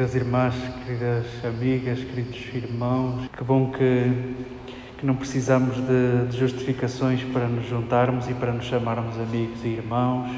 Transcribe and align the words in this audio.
queridas 0.00 0.14
irmãs, 0.14 0.54
queridas 0.86 1.26
amigas, 1.44 1.98
queridos 1.98 2.54
irmãos. 2.54 3.28
Que 3.36 3.44
bom 3.44 3.70
que, 3.70 4.34
que 4.96 5.04
não 5.04 5.14
precisamos 5.14 5.76
de, 5.76 6.26
de 6.30 6.38
justificações 6.38 7.22
para 7.24 7.46
nos 7.46 7.66
juntarmos 7.66 8.26
e 8.30 8.32
para 8.32 8.50
nos 8.50 8.64
chamarmos 8.64 9.18
amigos 9.18 9.62
e 9.62 9.68
irmãos. 9.68 10.30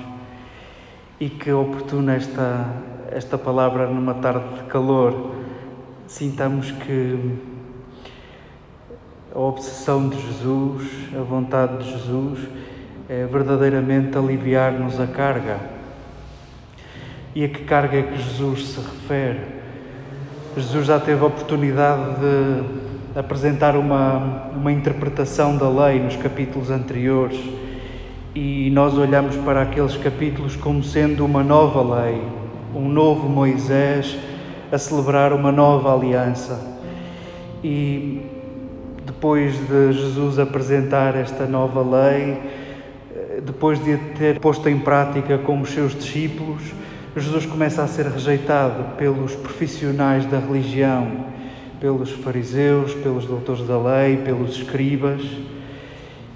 E 1.20 1.30
que 1.30 1.52
oportuna 1.52 2.16
esta, 2.16 2.74
esta 3.12 3.38
palavra 3.38 3.86
numa 3.86 4.14
tarde 4.14 4.52
de 4.52 4.62
calor. 4.64 5.32
Sintamos 6.08 6.72
que 6.72 7.38
a 9.32 9.38
obsessão 9.38 10.08
de 10.08 10.20
Jesus, 10.22 10.88
a 11.16 11.22
vontade 11.22 11.84
de 11.84 11.90
Jesus, 11.92 12.48
é 13.08 13.26
verdadeiramente 13.26 14.18
aliviar-nos 14.18 14.98
a 14.98 15.06
carga 15.06 15.81
e 17.34 17.44
a 17.44 17.48
que 17.48 17.64
carga 17.64 17.98
é 17.98 18.02
que 18.02 18.16
Jesus 18.16 18.68
se 18.68 18.80
refere? 18.80 19.40
Jesus 20.56 20.86
já 20.86 21.00
teve 21.00 21.22
a 21.22 21.26
oportunidade 21.26 22.16
de 22.20 23.18
apresentar 23.18 23.74
uma, 23.76 24.50
uma 24.54 24.70
interpretação 24.70 25.56
da 25.56 25.68
lei 25.68 25.98
nos 25.98 26.16
capítulos 26.16 26.70
anteriores 26.70 27.40
e 28.34 28.70
nós 28.70 28.96
olhamos 28.96 29.36
para 29.36 29.62
aqueles 29.62 29.96
capítulos 29.96 30.56
como 30.56 30.82
sendo 30.82 31.24
uma 31.24 31.42
nova 31.42 32.02
lei, 32.02 32.22
um 32.74 32.88
novo 32.88 33.28
Moisés 33.28 34.16
a 34.70 34.78
celebrar 34.78 35.32
uma 35.32 35.52
nova 35.52 35.94
aliança. 35.94 36.58
E 37.62 38.22
depois 39.04 39.54
de 39.68 39.92
Jesus 39.92 40.38
apresentar 40.38 41.14
esta 41.14 41.44
nova 41.46 41.82
lei, 41.82 42.38
depois 43.44 43.82
de 43.82 43.94
a 43.94 43.98
ter 44.18 44.40
posto 44.40 44.68
em 44.68 44.78
prática 44.78 45.38
com 45.38 45.60
os 45.60 45.70
seus 45.70 45.94
discípulos, 45.94 46.62
Jesus 47.14 47.44
começa 47.44 47.82
a 47.82 47.86
ser 47.86 48.06
rejeitado 48.06 48.96
pelos 48.96 49.34
profissionais 49.34 50.24
da 50.24 50.38
religião, 50.38 51.26
pelos 51.78 52.10
fariseus, 52.10 52.94
pelos 52.94 53.26
doutores 53.26 53.66
da 53.66 53.78
lei, 53.78 54.16
pelos 54.16 54.56
escribas, 54.56 55.20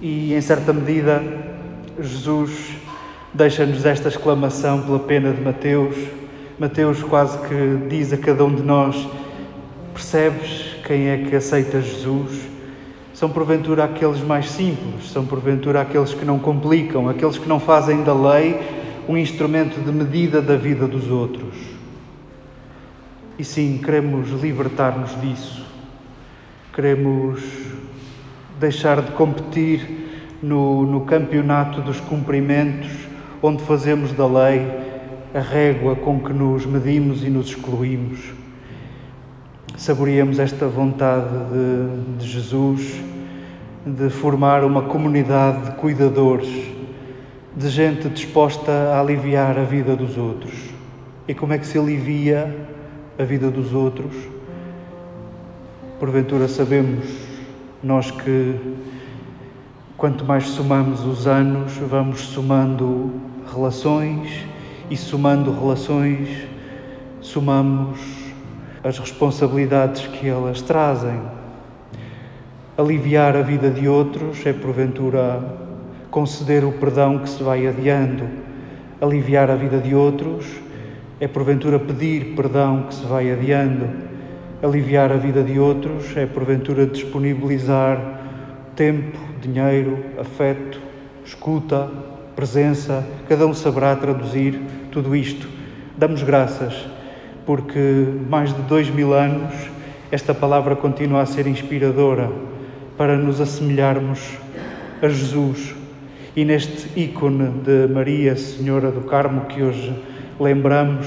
e 0.03 0.35
em 0.35 0.41
certa 0.43 0.75
medida 0.75 1.23
Jesus 1.99 2.77
deixa-nos 3.33 3.87
esta 3.87 4.09
exclamação 4.09 4.83
pela 4.83 4.99
pena 4.99 5.33
de 5.33 5.41
Mateus. 5.41 5.97
Mateus 6.59 7.03
quase 7.03 7.39
que 7.39 7.89
diz 7.89 8.13
a 8.13 8.19
cada 8.19 8.45
um 8.45 8.55
de 8.55 8.63
nós: 8.63 9.09
Percebes 9.95 10.77
quem 10.87 11.09
é 11.09 11.17
que 11.17 11.35
aceita 11.35 11.81
Jesus? 11.81 12.39
São 13.15 13.31
porventura 13.31 13.85
aqueles 13.85 14.21
mais 14.21 14.51
simples, 14.51 15.11
são 15.11 15.25
porventura 15.25 15.81
aqueles 15.81 16.13
que 16.13 16.27
não 16.27 16.39
complicam, 16.39 17.09
aqueles 17.09 17.39
que 17.39 17.49
não 17.49 17.59
fazem 17.59 18.05
da 18.05 18.13
lei 18.13 18.76
um 19.09 19.17
instrumento 19.17 19.81
de 19.81 19.93
medida 19.93 20.43
da 20.43 20.57
vida 20.57 20.87
dos 20.87 21.09
outros. 21.11 21.55
E 23.39 23.45
sim, 23.45 23.81
queremos 23.83 24.31
libertar-nos 24.31 25.21
disso. 25.21 25.65
Queremos 26.75 27.41
deixar 28.59 29.03
de 29.03 29.13
competir 29.13 30.39
no, 30.43 30.85
no 30.85 31.03
campeonato 31.03 31.81
dos 31.81 32.01
cumprimentos, 32.01 32.91
onde 33.43 33.63
fazemos 33.63 34.13
da 34.13 34.27
lei 34.27 34.67
a 35.35 35.41
régua 35.41 35.95
com 35.95 36.19
que 36.19 36.33
nos 36.33 36.65
medimos 36.65 37.23
e 37.23 37.31
nos 37.31 37.49
excluímos. 37.49 38.33
Saboreemos 39.77 40.39
esta 40.39 40.67
vontade 40.67 41.29
de, 41.29 42.19
de 42.19 42.27
Jesus 42.27 43.01
de 43.85 44.09
formar 44.09 44.65
uma 44.65 44.83
comunidade 44.83 45.67
de 45.67 45.71
cuidadores 45.77 46.76
de 47.57 47.71
gente 47.71 48.11
disposta 48.11 48.71
a 48.71 49.01
aliviar 49.01 49.59
a 49.59 49.63
vida 49.63 49.97
dos 49.97 50.19
outros. 50.19 50.53
E 51.27 51.33
como 51.33 51.55
é 51.55 51.59
que 51.59 51.67
se 51.67 51.79
alivia 51.79 52.55
a 53.19 53.25
vida 53.25 53.51
dos 53.51 53.73
outros? 53.73 54.15
Porventura 55.99 56.49
sabemos 56.49 57.07
nós 57.83 58.11
que 58.11 58.61
quanto 59.97 60.23
mais 60.23 60.49
somamos 60.49 61.03
os 61.07 61.27
anos, 61.27 61.73
vamos 61.79 62.21
somando 62.27 63.11
relações 63.51 64.45
e 64.91 64.97
somando 64.97 65.51
relações, 65.51 66.29
somamos 67.23 67.99
as 68.85 68.99
responsabilidades 68.99 70.07
que 70.07 70.29
elas 70.29 70.61
trazem. 70.61 71.23
Aliviar 72.77 73.35
a 73.35 73.41
vida 73.41 73.71
de 73.71 73.89
outros 73.89 74.45
é 74.45 74.53
porventura 74.53 75.66
conceder 76.17 76.65
o 76.65 76.73
perdão 76.73 77.19
que 77.19 77.29
se 77.29 77.43
vai 77.43 77.67
adiando, 77.67 78.25
aliviar 79.03 79.51
a 79.51 79.55
vida 79.55 79.77
de 79.77 79.95
outros, 79.95 80.47
é 81.21 81.29
porventura 81.29 81.79
pedir 81.79 82.35
perdão 82.35 82.85
que 82.85 82.95
se 82.95 83.05
vai 83.05 83.31
adiando, 83.31 83.87
aliviar 84.63 85.13
a 85.13 85.17
vida 85.17 85.43
de 85.43 85.59
outros, 85.59 86.17
é 86.17 86.25
porventura 86.25 86.87
disponibilizar 86.87 88.01
tempo, 88.75 89.19
dinheiro, 89.43 89.99
afeto, 90.19 90.81
escuta, 91.23 91.91
presença, 92.35 93.07
cada 93.29 93.47
um 93.47 93.53
saberá 93.53 93.95
traduzir 93.95 94.59
tudo 94.91 95.15
isto. 95.15 95.47
Damos 95.99 96.23
graças, 96.23 96.89
porque 97.45 98.07
mais 98.31 98.55
de 98.55 98.63
dois 98.63 98.89
mil 98.89 99.13
anos 99.13 99.53
esta 100.11 100.33
palavra 100.33 100.75
continua 100.77 101.21
a 101.21 101.27
ser 101.27 101.47
inspiradora 101.47 102.33
para 102.97 103.19
nos 103.19 103.39
assemelharmos 103.39 104.39
a 105.03 105.09
Jesus, 105.09 105.77
e 106.37 106.45
neste 106.45 107.01
ícone 107.01 107.49
de 107.65 107.91
Maria, 107.91 108.37
Senhora 108.37 108.91
do 108.91 109.01
Carmo, 109.01 109.47
que 109.47 109.63
hoje 109.63 109.99
lembramos, 110.39 111.07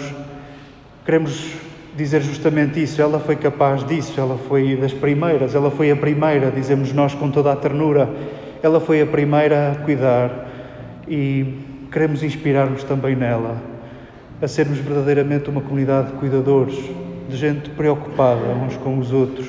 queremos 1.06 1.54
dizer 1.96 2.20
justamente 2.24 2.82
isso. 2.82 3.00
Ela 3.00 3.20
foi 3.20 3.36
capaz 3.36 3.86
disso, 3.86 4.20
ela 4.20 4.40
foi 4.40 4.76
das 4.76 4.92
primeiras, 4.92 5.54
ela 5.54 5.70
foi 5.70 5.92
a 5.92 5.96
primeira, 5.96 6.50
dizemos 6.50 6.92
nós 6.94 7.14
com 7.14 7.30
toda 7.30 7.52
a 7.52 7.56
ternura, 7.56 8.10
ela 8.64 8.80
foi 8.80 9.02
a 9.02 9.06
primeira 9.06 9.74
a 9.74 9.76
cuidar 9.76 10.50
e 11.08 11.60
queremos 11.92 12.24
inspirar-nos 12.24 12.84
também 12.84 13.16
nela, 13.16 13.56
a 14.42 14.48
sermos 14.48 14.80
verdadeiramente 14.80 15.48
uma 15.48 15.62
comunidade 15.62 16.08
de 16.08 16.14
cuidadores, 16.14 16.76
de 17.30 17.38
gente 17.38 17.70
preocupada 17.70 18.48
uns 18.66 18.76
com 18.78 18.98
os 18.98 19.14
outros, 19.14 19.48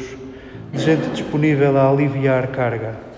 de 0.74 0.78
gente 0.78 1.08
disponível 1.08 1.74
a 1.78 1.90
aliviar 1.90 2.48
carga. 2.48 3.09